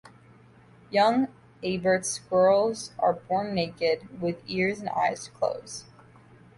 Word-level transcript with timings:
Young 0.89 1.27
Abert's 1.61 2.09
squirrels 2.09 2.91
are 2.97 3.13
born 3.13 3.53
naked, 3.53 4.19
with 4.19 4.41
ears 4.47 4.79
and 4.79 4.89
eyes 4.89 5.27
closed. 5.27 5.85